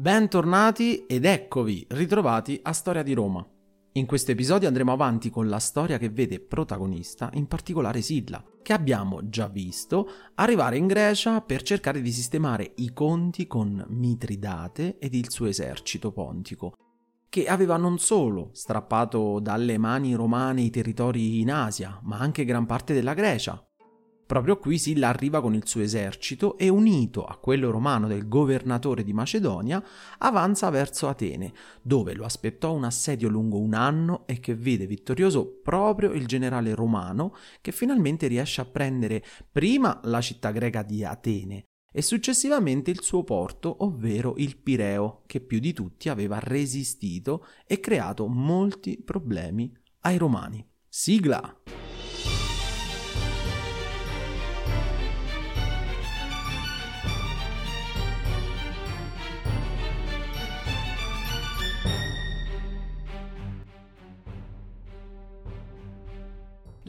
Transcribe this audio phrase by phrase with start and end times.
[0.00, 3.46] Bentornati ed eccovi ritrovati a Storia di Roma.
[3.92, 8.72] In questo episodio andremo avanti con la storia che vede protagonista in particolare Silla, che
[8.72, 15.12] abbiamo già visto arrivare in Grecia per cercare di sistemare i conti con Mitridate ed
[15.12, 16.72] il suo esercito pontico,
[17.28, 22.64] che aveva non solo strappato dalle mani romane i territori in Asia, ma anche gran
[22.64, 23.62] parte della Grecia,
[24.30, 29.02] Proprio qui Silla arriva con il suo esercito e unito a quello romano del governatore
[29.02, 29.82] di Macedonia
[30.18, 35.58] avanza verso Atene, dove lo aspettò un assedio lungo un anno e che vede vittorioso
[35.64, 41.64] proprio il generale romano che finalmente riesce a prendere prima la città greca di Atene
[41.92, 47.80] e successivamente il suo porto, ovvero il Pireo, che più di tutti aveva resistito e
[47.80, 50.64] creato molti problemi ai romani.
[50.88, 51.52] Sigla!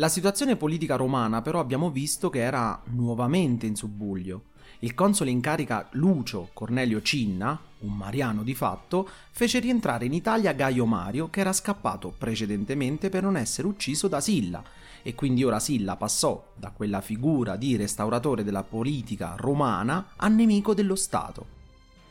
[0.02, 4.46] La situazione politica romana però abbiamo visto che era nuovamente in subbuglio.
[4.80, 10.54] Il console in carica Lucio Cornelio Cinna, un mariano di fatto, fece rientrare in Italia
[10.54, 14.64] Gaio Mario che era scappato precedentemente per non essere ucciso da Silla
[15.04, 20.74] e quindi ora Silla passò da quella figura di restauratore della politica romana a nemico
[20.74, 21.46] dello Stato.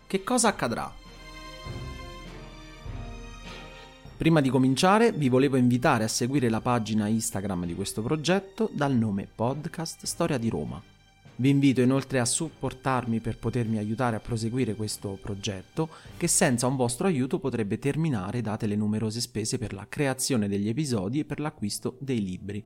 [0.06, 0.99] Che cosa accadrà?
[4.20, 8.94] Prima di cominciare vi volevo invitare a seguire la pagina Instagram di questo progetto dal
[8.94, 10.78] nome Podcast Storia di Roma.
[11.36, 15.88] Vi invito inoltre a supportarmi per potermi aiutare a proseguire questo progetto
[16.19, 20.69] che senza un vostro aiuto potrebbe terminare date le numerose spese per la creazione degli
[20.69, 22.62] episodi e per l'acquisto dei libri.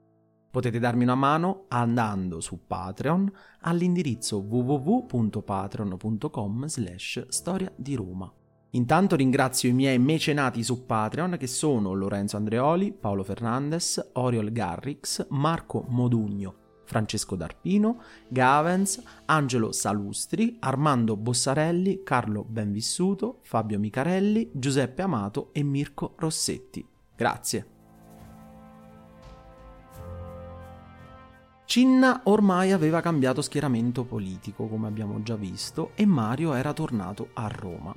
[0.50, 8.28] Potete darmi una mano andando su Patreon all'indirizzo www.patreon.com slash storia di Roma.
[8.74, 15.26] Intanto ringrazio i miei mecenati su Patreon che sono Lorenzo Andreoli, Paolo Fernandez, Oriol Garrix,
[15.30, 25.50] Marco Modugno, Francesco D'Arpino, Gavens, Angelo Salustri, Armando Bossarelli, Carlo Benvissuto, Fabio Micarelli, Giuseppe Amato
[25.52, 26.84] e Mirko Rossetti.
[27.14, 27.68] Grazie.
[31.64, 37.46] Cinna ormai aveva cambiato schieramento politico, come abbiamo già visto, e Mario era tornato a
[37.46, 37.94] Roma.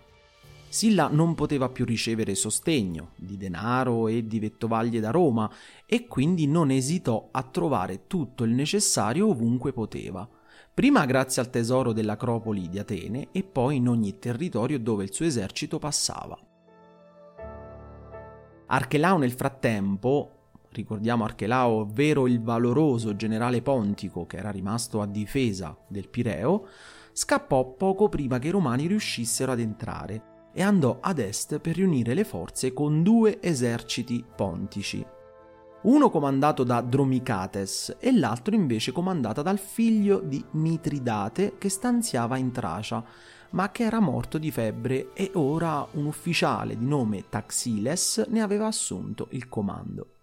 [0.69, 5.49] Silla non poteva più ricevere sostegno di denaro e di vettovaglie da Roma
[5.85, 10.27] e quindi non esitò a trovare tutto il necessario ovunque poteva,
[10.73, 15.25] prima grazie al tesoro dell'Acropoli di Atene e poi in ogni territorio dove il suo
[15.25, 16.37] esercito passava.
[18.67, 20.31] Archelao nel frattempo,
[20.71, 26.67] ricordiamo Archelao, ovvero il valoroso generale pontico che era rimasto a difesa del Pireo,
[27.13, 32.15] scappò poco prima che i romani riuscissero ad entrare e andò ad est per riunire
[32.15, 35.05] le forze con due eserciti pontici.
[35.83, 42.51] Uno comandato da Dromicates e l'altro invece comandato dal figlio di Mitridate che stanziava in
[42.51, 43.05] Tracia,
[43.51, 48.65] ma che era morto di febbre e ora un ufficiale di nome Taxiles ne aveva
[48.65, 50.16] assunto il comando.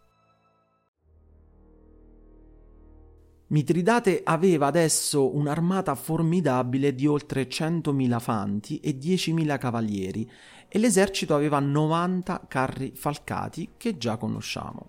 [3.54, 10.28] Mitridate aveva adesso un'armata formidabile di oltre 100.000 fanti e 10.000 cavalieri
[10.66, 14.88] e l'esercito aveva 90 carri falcati che già conosciamo.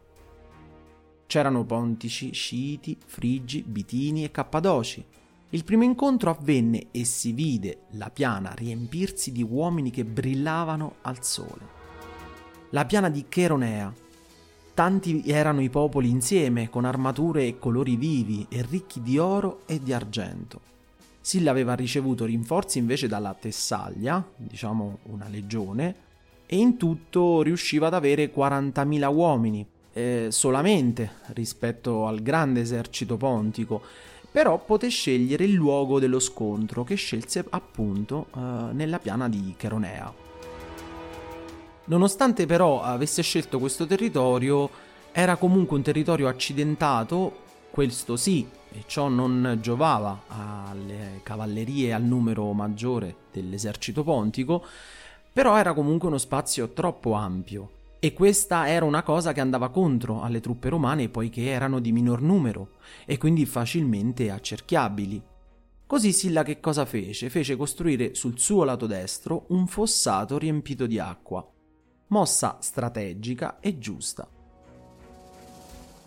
[1.27, 5.05] C'erano pontici, sciiti, frigi, bitini e cappadoci.
[5.51, 11.23] Il primo incontro avvenne e si vide la piana riempirsi di uomini che brillavano al
[11.23, 11.67] sole.
[12.71, 13.93] La piana di Cheronea.
[14.75, 19.79] Tanti erano i popoli insieme, con armature e colori vivi e ricchi di oro e
[19.81, 20.59] di argento.
[21.21, 25.95] Silla aveva ricevuto rinforzi invece dalla Tessaglia, diciamo una legione,
[26.45, 33.81] e in tutto riusciva ad avere 40.000 uomini, eh, solamente rispetto al grande esercito pontico,
[34.29, 40.24] però poté scegliere il luogo dello scontro che scelse appunto eh, nella piana di Cheronea.
[41.85, 44.69] Nonostante però avesse scelto questo territorio,
[45.11, 52.51] era comunque un territorio accidentato, questo sì, e ciò non giovava alle cavallerie al numero
[52.53, 54.65] maggiore dell'esercito pontico,
[55.31, 60.21] però era comunque uno spazio troppo ampio e questa era una cosa che andava contro
[60.21, 62.73] alle truppe romane poiché erano di minor numero
[63.05, 65.21] e quindi facilmente accerchiabili.
[65.87, 67.29] Così Silla che cosa fece?
[67.29, 71.47] Fece costruire sul suo lato destro un fossato riempito di acqua,
[72.15, 74.25] mossa strategica e giusta.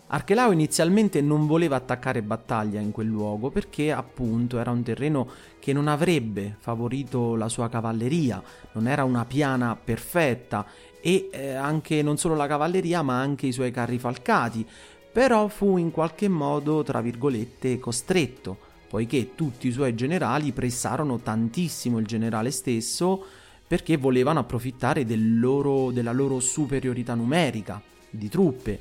[0.07, 5.29] Archelao inizialmente non voleva attaccare battaglia in quel luogo perché appunto era un terreno
[5.59, 8.41] che non avrebbe favorito la sua cavalleria,
[8.71, 10.65] non era una piana perfetta
[10.99, 14.65] e eh, anche non solo la cavalleria ma anche i suoi carri falcati,
[15.11, 18.57] però fu in qualche modo, tra virgolette, costretto,
[18.89, 23.25] poiché tutti i suoi generali pressarono tantissimo il generale stesso
[23.69, 27.79] perché volevano approfittare del loro, della loro superiorità numerica
[28.09, 28.79] di truppe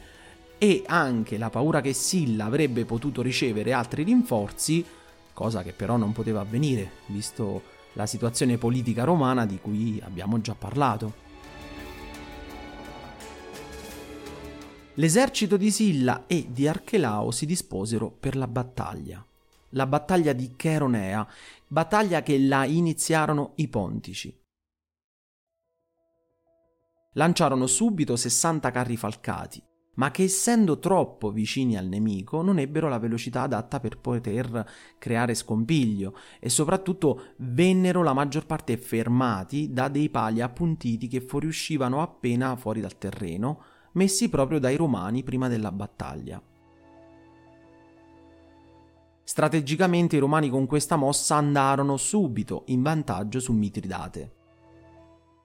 [0.57, 4.83] e anche la paura che Silla avrebbe potuto ricevere altri rinforzi,
[5.35, 7.63] cosa che però non poteva avvenire, visto
[7.93, 11.27] la situazione politica romana di cui abbiamo già parlato.
[14.95, 19.23] L'esercito di Silla e di Archelao si disposero per la battaglia.
[19.73, 21.29] La battaglia di Cheronea,
[21.67, 24.35] battaglia che la iniziarono i pontici.
[27.19, 29.61] Lanciarono subito 60 carri falcati,
[29.97, 34.65] ma che essendo troppo vicini al nemico non ebbero la velocità adatta per poter
[34.99, 42.01] creare scompiglio e soprattutto vennero la maggior parte fermati da dei pali appuntiti che fuoriuscivano
[42.01, 43.63] appena fuori dal terreno,
[43.95, 46.41] messi proprio dai romani prima della battaglia.
[49.25, 54.37] Strategicamente i romani con questa mossa andarono subito in vantaggio su Mitridate.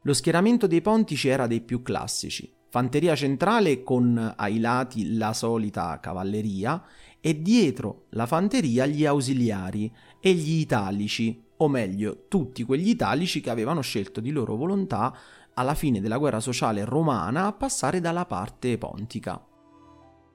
[0.05, 5.97] Lo schieramento dei pontici era dei più classici, fanteria centrale con ai lati la solita
[6.01, 6.83] cavalleria
[7.21, 9.89] e dietro la fanteria gli ausiliari
[10.19, 15.15] e gli italici, o meglio tutti quegli italici che avevano scelto di loro volontà
[15.53, 19.41] alla fine della guerra sociale romana a passare dalla parte pontica.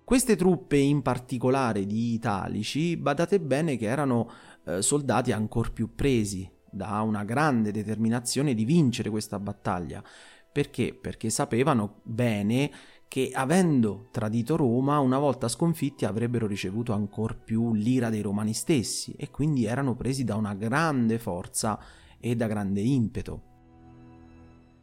[0.03, 4.31] Queste truppe in particolare di italici, badate bene che erano
[4.64, 10.03] eh, soldati ancor più presi da una grande determinazione di vincere questa battaglia.
[10.50, 10.94] Perché?
[10.94, 12.70] Perché sapevano bene
[13.09, 19.15] che avendo tradito Roma, una volta sconfitti avrebbero ricevuto ancor più l'ira dei romani stessi
[19.17, 21.81] e quindi erano presi da una grande forza
[22.20, 23.43] e da grande impeto.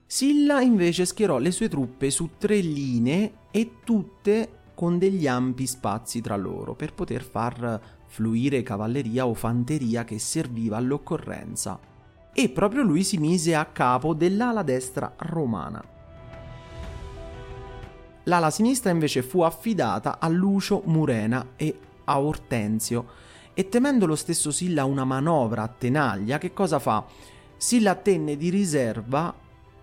[0.08, 6.21] Silla invece schierò le sue truppe su tre linee e tutte con degli ampi spazi
[6.21, 11.78] tra loro per poter far fluire cavalleria o fanteria che serviva all'occorrenza.
[12.31, 15.84] E proprio lui si mise a capo dell'ala destra romana.
[18.24, 23.06] L'ala sinistra invece fu affidata a Lucio Murena e a Ortenzio
[23.54, 27.06] e temendo lo stesso Silla una manovra a tenaglia, che cosa fa?
[27.57, 29.34] Silla tenne di riserva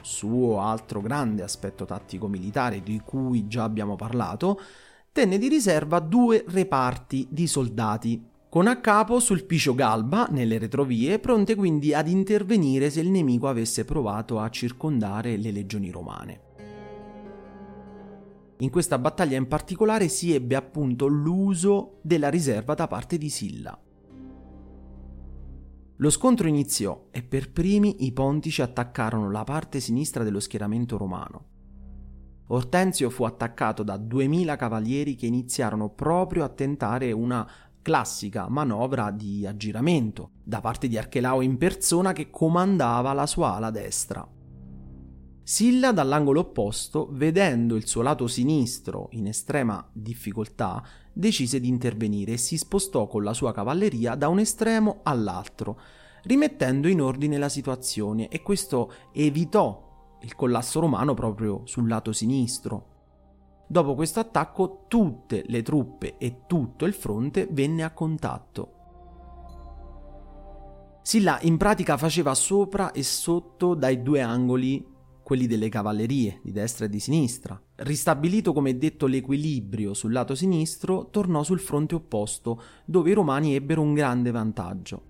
[0.01, 4.59] suo altro grande aspetto tattico militare di cui già abbiamo parlato,
[5.12, 11.54] tenne di riserva due reparti di soldati, con a capo Sulpicio Galba nelle retrovie, pronte
[11.54, 16.40] quindi ad intervenire se il nemico avesse provato a circondare le legioni romane.
[18.59, 23.78] In questa battaglia in particolare si ebbe appunto l'uso della riserva da parte di Silla.
[25.97, 31.51] Lo scontro iniziò e per primi i pontici attaccarono la parte sinistra dello schieramento romano.
[32.52, 37.49] Ortenzio fu attaccato da 2000 cavalieri che iniziarono proprio a tentare una
[37.80, 43.71] classica manovra di aggiramento da parte di Archelao in persona che comandava la sua ala
[43.71, 44.28] destra.
[45.44, 52.37] Silla dall'angolo opposto, vedendo il suo lato sinistro in estrema difficoltà, decise di intervenire e
[52.37, 55.80] si spostò con la sua cavalleria da un estremo all'altro,
[56.25, 59.82] rimettendo in ordine la situazione e questo evitò
[60.23, 62.87] il collasso romano proprio sul lato sinistro.
[63.67, 68.73] Dopo questo attacco tutte le truppe e tutto il fronte venne a contatto.
[71.02, 74.87] Silla in pratica faceva sopra e sotto dai due angoli
[75.23, 77.61] quelli delle cavallerie di destra e di sinistra.
[77.76, 83.81] Ristabilito come detto l'equilibrio sul lato sinistro, tornò sul fronte opposto, dove i romani ebbero
[83.81, 85.02] un grande vantaggio.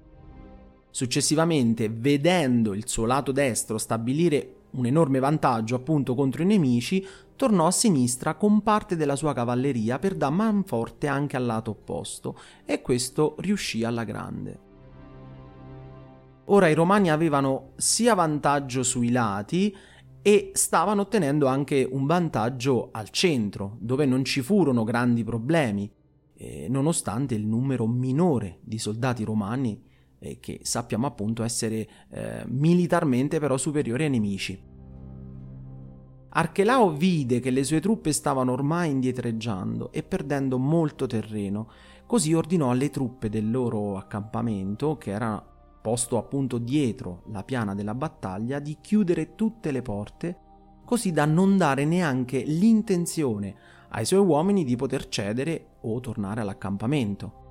[0.91, 7.05] Successivamente, vedendo il suo lato destro stabilire un enorme vantaggio appunto contro i nemici,
[7.37, 12.37] tornò a sinistra con parte della sua cavalleria per dar manforte anche al lato opposto,
[12.65, 14.71] e questo riuscì alla grande.
[16.47, 19.75] Ora i romani avevano sia vantaggio sui lati
[20.21, 25.91] e stavano ottenendo anche un vantaggio al centro, dove non ci furono grandi problemi,
[26.35, 29.91] eh, nonostante il numero minore di soldati romani
[30.23, 34.71] eh, che sappiamo appunto essere eh, militarmente però superiori ai nemici.
[36.35, 41.69] Archelao vide che le sue truppe stavano ormai indietreggiando e perdendo molto terreno,
[42.07, 45.45] così ordinò alle truppe del loro accampamento, che era
[45.83, 50.39] posto appunto dietro la piana della battaglia, di chiudere tutte le porte,
[50.87, 53.55] così da non dare neanche l'intenzione
[53.91, 57.42] ai suoi uomini di poter cedere o tornare all'accampamento.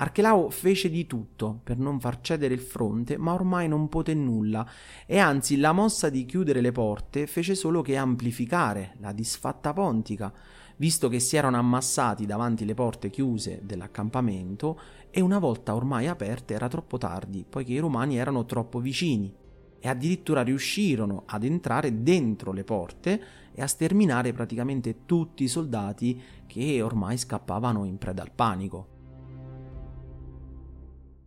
[0.00, 4.64] Archelao fece di tutto per non far cedere il fronte, ma ormai non poté nulla,
[5.04, 10.32] e anzi la mossa di chiudere le porte fece solo che amplificare la disfatta pontica,
[10.76, 16.54] visto che si erano ammassati davanti le porte chiuse dell'accampamento e una volta ormai aperte
[16.54, 19.34] era troppo tardi, poiché i romani erano troppo vicini
[19.80, 26.22] e addirittura riuscirono ad entrare dentro le porte e a sterminare praticamente tutti i soldati
[26.46, 28.97] che ormai scappavano in preda al panico.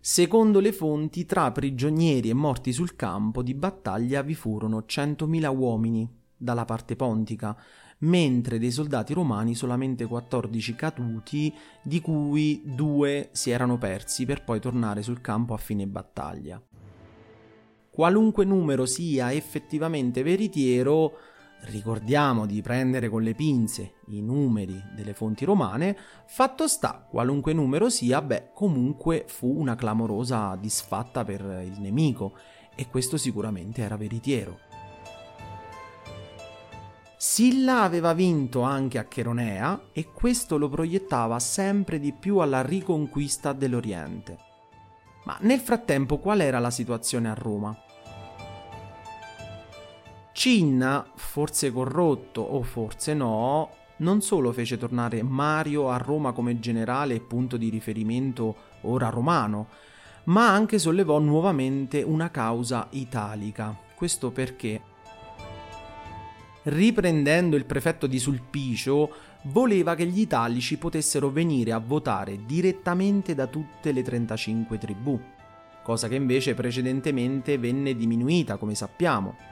[0.03, 6.09] Secondo le fonti, tra prigionieri e morti sul campo di battaglia vi furono 100.000 uomini
[6.35, 7.55] dalla parte pontica,
[7.99, 11.53] mentre dei soldati romani solamente 14 caduti,
[11.83, 16.59] di cui due si erano persi per poi tornare sul campo a fine battaglia.
[17.91, 21.13] Qualunque numero sia effettivamente veritiero,
[21.65, 27.89] ricordiamo di prendere con le pinze i numeri delle fonti romane, fatto sta, qualunque numero
[27.89, 32.33] sia, beh, comunque fu una clamorosa disfatta per il nemico
[32.75, 34.59] e questo sicuramente era veritiero.
[37.17, 43.53] Silla aveva vinto anche a Cheronea e questo lo proiettava sempre di più alla riconquista
[43.53, 44.37] dell'Oriente.
[45.25, 47.77] Ma nel frattempo qual era la situazione a Roma?
[50.41, 57.13] Cinna, forse corrotto o forse no, non solo fece tornare Mario a Roma come generale
[57.13, 59.67] e punto di riferimento ora romano,
[60.23, 63.77] ma anche sollevò nuovamente una causa italica.
[63.93, 64.81] Questo perché,
[66.63, 69.11] riprendendo il prefetto di Sulpicio,
[69.43, 75.21] voleva che gli italici potessero venire a votare direttamente da tutte le 35 tribù,
[75.83, 79.49] cosa che invece precedentemente venne diminuita, come sappiamo.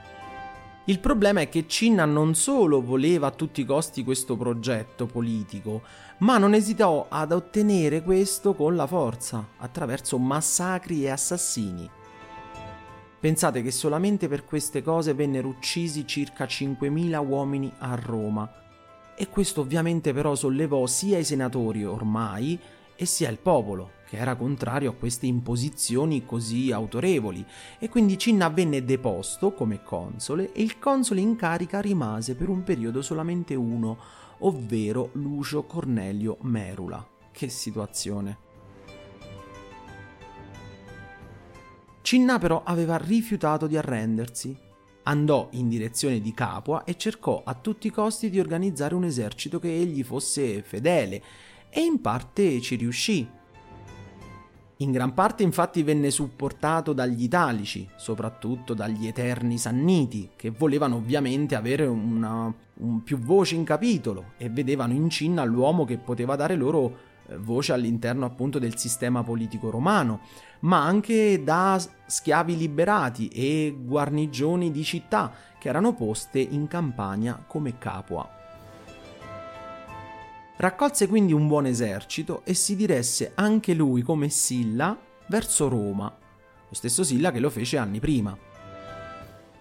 [0.84, 5.82] Il problema è che Cinna non solo voleva a tutti i costi questo progetto politico,
[6.18, 11.88] ma non esitò ad ottenere questo con la forza, attraverso massacri e assassini.
[13.20, 18.50] Pensate che solamente per queste cose vennero uccisi circa 5.000 uomini a Roma.
[19.14, 22.58] E questo ovviamente però sollevò sia i senatori ormai
[23.00, 27.42] e sia il popolo, che era contrario a queste imposizioni così autorevoli,
[27.78, 32.62] e quindi Cinna venne deposto come console e il console in carica rimase per un
[32.62, 33.96] periodo solamente uno,
[34.40, 37.02] ovvero Lucio Cornelio Merula.
[37.32, 38.36] Che situazione!
[42.02, 44.54] Cinna però aveva rifiutato di arrendersi.
[45.04, 49.58] Andò in direzione di Capua e cercò a tutti i costi di organizzare un esercito
[49.58, 51.22] che egli fosse fedele,
[51.70, 53.26] e in parte ci riuscì,
[54.80, 61.54] in gran parte infatti venne supportato dagli italici, soprattutto dagli eterni sanniti, che volevano ovviamente
[61.54, 66.56] avere una, un più voce in capitolo e vedevano in Cinna l'uomo che poteva dare
[66.56, 66.96] loro
[67.26, 70.20] eh, voce all'interno appunto del sistema politico romano,
[70.60, 77.76] ma anche da schiavi liberati e guarnigioni di città che erano poste in campagna come
[77.76, 78.39] Capua.
[80.60, 84.94] Raccolse quindi un buon esercito e si diresse anche lui come Silla
[85.28, 88.36] verso Roma, lo stesso Silla che lo fece anni prima.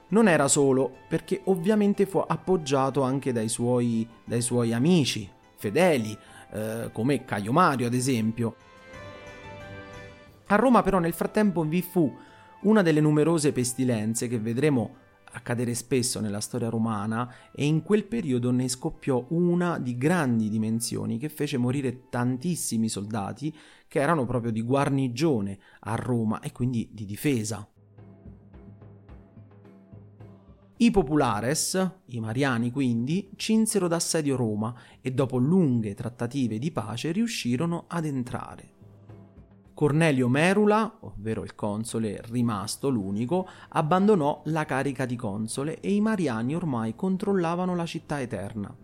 [0.10, 6.18] Non era solo, perché ovviamente fu appoggiato anche dai suoi, dai suoi amici fedeli,
[6.52, 8.56] eh, come Caio Mario ad esempio.
[10.48, 12.14] A Roma però nel frattempo vi fu
[12.64, 14.96] una delle numerose pestilenze che vedremo
[15.32, 21.18] accadere spesso nella storia romana e in quel periodo ne scoppiò una di grandi dimensioni
[21.18, 23.56] che fece morire tantissimi soldati
[23.88, 27.68] che erano proprio di guarnigione a Roma e quindi di difesa.
[30.82, 37.84] I populares, i mariani quindi, cinsero d'assedio Roma e dopo lunghe trattative di pace riuscirono
[37.88, 38.79] ad entrare.
[39.80, 46.54] Cornelio Merula, ovvero il console rimasto l'unico, abbandonò la carica di console e i mariani
[46.54, 48.76] ormai controllavano la città eterna.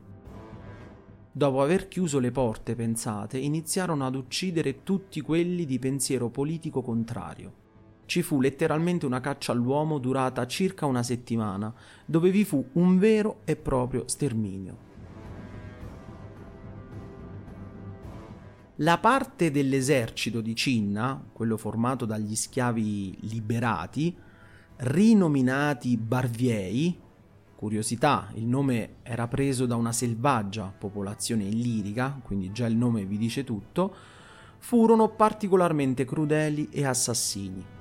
[1.34, 7.64] Dopo aver chiuso le porte, pensate, iniziarono ad uccidere tutti quelli di pensiero politico contrario
[8.06, 11.74] ci fu letteralmente una caccia all'uomo durata circa una settimana,
[12.06, 14.85] dove vi fu un vero e proprio sterminio.
[18.80, 24.14] La parte dell'esercito di Cinna, quello formato dagli schiavi liberati,
[24.78, 27.00] rinominati Barviei,
[27.56, 33.18] curiosità, il nome era preso da una selvaggia popolazione illirica, quindi già il nome vi
[33.18, 33.96] dice tutto,
[34.58, 37.75] furono particolarmente crudeli e assassini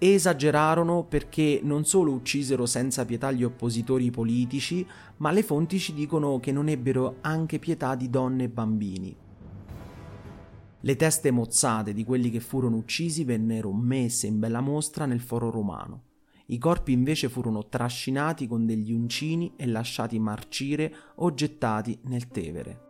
[0.00, 4.86] esagerarono perché non solo uccisero senza pietà gli oppositori politici,
[5.18, 9.16] ma le fonti ci dicono che non ebbero anche pietà di donne e bambini.
[10.82, 15.50] Le teste mozzate di quelli che furono uccisi vennero messe in bella mostra nel foro
[15.50, 16.04] romano.
[16.46, 22.89] I corpi invece furono trascinati con degli uncini e lasciati marcire o gettati nel Tevere.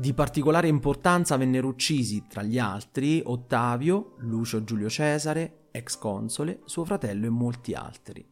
[0.00, 6.86] Di particolare importanza vennero uccisi, tra gli altri, Ottavio, Lucio Giulio Cesare, ex console, suo
[6.86, 8.26] fratello e molti altri.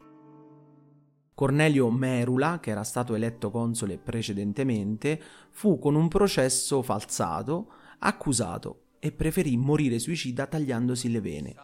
[1.34, 5.20] Cornelio Merula, che era stato eletto console precedentemente,
[5.50, 11.54] fu con un processo falsato accusato e preferì morire suicida tagliandosi le vene.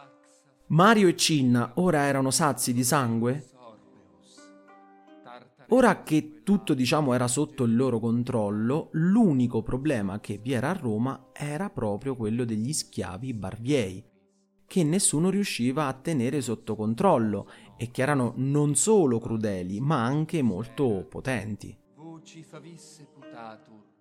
[0.67, 3.54] Mario e Cinna ora erano sazi di sangue?
[5.69, 10.73] Ora che tutto diciamo era sotto il loro controllo, l'unico problema che vi era a
[10.73, 14.03] Roma era proprio quello degli schiavi barbiei,
[14.67, 20.43] che nessuno riusciva a tenere sotto controllo e che erano non solo crudeli, ma anche
[20.43, 21.75] molto potenti.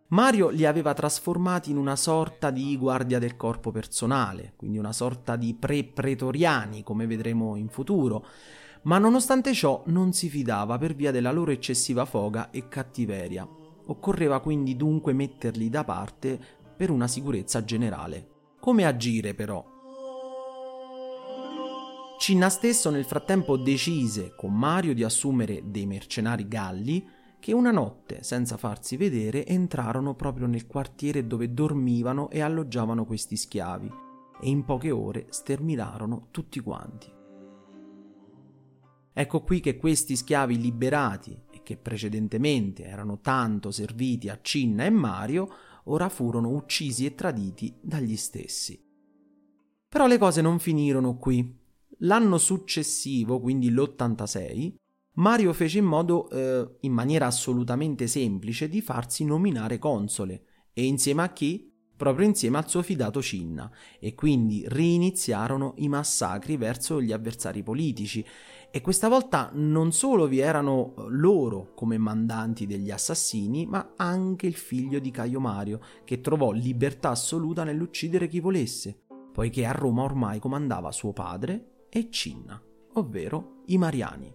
[0.08, 5.36] Mario li aveva trasformati in una sorta di guardia del corpo personale, quindi una sorta
[5.36, 8.26] di pre-pretoriani, come vedremo in futuro,
[8.84, 13.48] ma nonostante ciò non si fidava per via della loro eccessiva foga e cattiveria.
[13.86, 16.40] Occorreva quindi dunque metterli da parte
[16.76, 18.28] per una sicurezza generale.
[18.60, 19.72] Come agire però?
[22.18, 27.06] Cinna stesso nel frattempo decise con Mario di assumere dei mercenari galli
[27.38, 33.36] che una notte, senza farsi vedere, entrarono proprio nel quartiere dove dormivano e alloggiavano questi
[33.36, 33.92] schiavi
[34.40, 37.13] e in poche ore sterminarono tutti quanti.
[39.16, 44.90] Ecco qui che questi schiavi liberati e che precedentemente erano tanto serviti a Cinna e
[44.90, 45.48] Mario,
[45.84, 48.82] ora furono uccisi e traditi dagli stessi.
[49.88, 51.62] Però le cose non finirono qui.
[51.98, 54.74] L'anno successivo, quindi l'86,
[55.12, 60.42] Mario fece in modo, eh, in maniera assolutamente semplice, di farsi nominare console.
[60.72, 61.72] E insieme a chi?
[61.96, 68.24] proprio insieme al suo fidato Cinna, e quindi riniziarono i massacri verso gli avversari politici.
[68.76, 74.56] E questa volta non solo vi erano loro come mandanti degli assassini, ma anche il
[74.56, 80.40] figlio di Caio Mario, che trovò libertà assoluta nell'uccidere chi volesse, poiché a Roma ormai
[80.40, 82.60] comandava suo padre e Cinna,
[82.94, 84.34] ovvero i Mariani.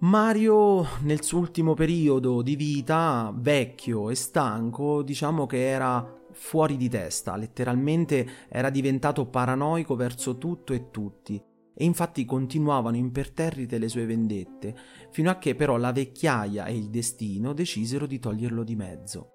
[0.00, 6.88] Mario nel suo ultimo periodo di vita, vecchio e stanco, diciamo che era fuori di
[6.88, 11.42] testa, letteralmente era diventato paranoico verso tutto e tutti,
[11.74, 14.76] e infatti continuavano imperterrite le sue vendette,
[15.10, 19.32] fino a che però la vecchiaia e il destino decisero di toglierlo di mezzo.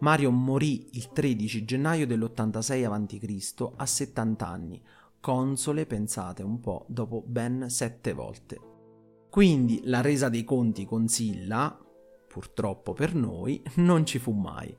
[0.00, 3.72] Mario morì il 13 gennaio dell'86 a.C.
[3.76, 4.82] a 70 anni,
[5.20, 8.60] console, pensate un po', dopo ben sette volte.
[9.30, 11.78] Quindi la resa dei conti con Silla,
[12.28, 14.76] purtroppo per noi, non ci fu mai.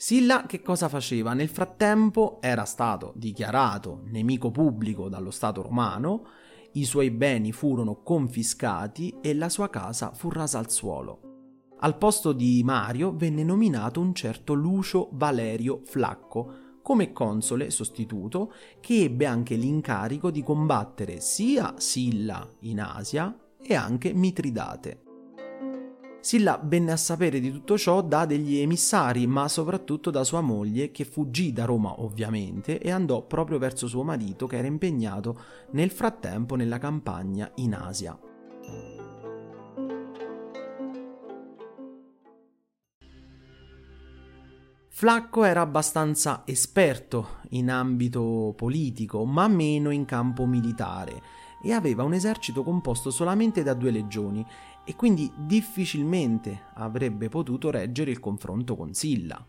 [0.00, 1.34] Silla che cosa faceva?
[1.34, 6.24] Nel frattempo era stato dichiarato nemico pubblico dallo Stato romano,
[6.74, 11.72] i suoi beni furono confiscati e la sua casa fu rasa al suolo.
[11.80, 19.02] Al posto di Mario venne nominato un certo Lucio Valerio Flacco come console sostituto che
[19.02, 25.07] ebbe anche l'incarico di combattere sia Silla in Asia e anche Mitridate.
[26.28, 30.90] Silla venne a sapere di tutto ciò da degli emissari, ma soprattutto da sua moglie,
[30.90, 35.90] che fuggì da Roma ovviamente e andò proprio verso suo marito che era impegnato nel
[35.90, 38.18] frattempo nella campagna in Asia.
[44.90, 51.22] Flacco era abbastanza esperto in ambito politico, ma meno in campo militare,
[51.62, 54.44] e aveva un esercito composto solamente da due legioni,
[54.84, 59.44] e quindi difficilmente avrebbe potuto reggere il confronto con Silla.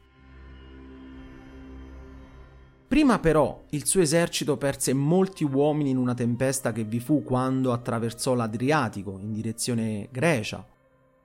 [2.89, 7.71] Prima però il suo esercito perse molti uomini in una tempesta che vi fu quando
[7.71, 10.65] attraversò l'Adriatico in direzione Grecia,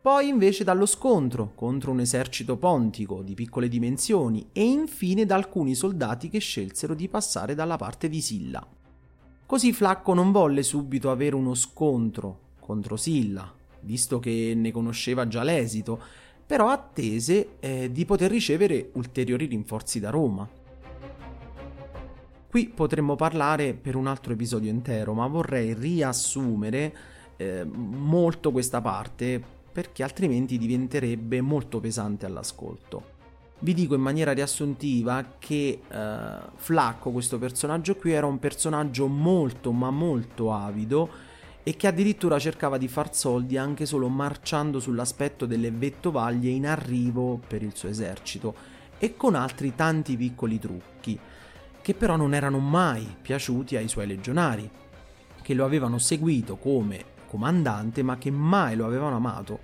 [0.03, 5.75] poi invece dallo scontro contro un esercito pontico di piccole dimensioni e infine da alcuni
[5.75, 8.69] soldati che scelsero di passare dalla parte di Silla.
[9.47, 15.43] Così Flacco non volle subito avere uno scontro contro Silla, visto che ne conosceva già
[15.43, 16.01] l'esito,
[16.47, 20.49] però attese eh, di poter ricevere ulteriori rinforzi da Roma.
[22.49, 26.97] Qui potremmo parlare per un altro episodio intero, ma vorrei riassumere
[27.37, 33.14] eh, molto questa parte perché altrimenti diventerebbe molto pesante all'ascolto.
[33.59, 39.73] Vi dico in maniera riassuntiva che eh, Flacco, questo personaggio qui, era un personaggio molto
[39.73, 41.09] ma molto avido
[41.63, 47.41] e che addirittura cercava di far soldi anche solo marciando sull'aspetto delle vettovaglie in arrivo
[47.47, 48.55] per il suo esercito
[48.99, 51.19] e con altri tanti piccoli trucchi,
[51.81, 54.71] che però non erano mai piaciuti ai suoi legionari,
[55.41, 59.59] che lo avevano seguito come comandante ma che mai lo avevano amato.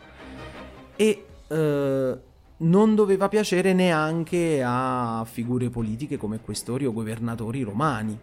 [0.97, 2.19] E eh,
[2.63, 8.19] non doveva piacere neanche a figure politiche come questori o governatori romani.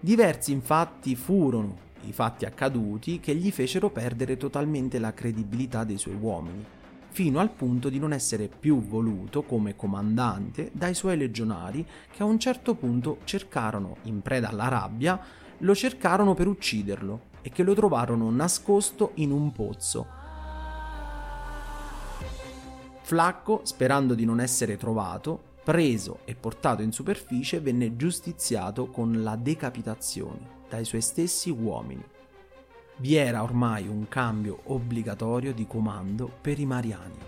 [0.00, 6.16] Diversi infatti furono i fatti accaduti che gli fecero perdere totalmente la credibilità dei suoi
[6.18, 6.64] uomini,
[7.10, 12.26] fino al punto di non essere più voluto come comandante dai suoi legionari che a
[12.26, 15.20] un certo punto cercarono, in preda alla rabbia,
[15.58, 20.20] lo cercarono per ucciderlo e che lo trovarono nascosto in un pozzo.
[23.12, 29.36] Flacco, sperando di non essere trovato, preso e portato in superficie, venne giustiziato con la
[29.36, 32.02] decapitazione dai suoi stessi uomini.
[32.96, 37.18] Vi era ormai un cambio obbligatorio di comando per i Mariani.